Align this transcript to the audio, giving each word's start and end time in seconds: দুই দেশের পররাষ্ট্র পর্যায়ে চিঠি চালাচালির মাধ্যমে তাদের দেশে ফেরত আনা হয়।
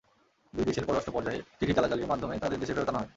দুই 0.53 0.65
দেশের 0.65 0.85
পররাষ্ট্র 0.87 1.11
পর্যায়ে 1.11 1.39
চিঠি 1.59 1.73
চালাচালির 1.73 2.09
মাধ্যমে 2.11 2.35
তাদের 2.39 2.59
দেশে 2.59 2.73
ফেরত 2.73 2.89
আনা 2.89 2.99
হয়। 2.99 3.09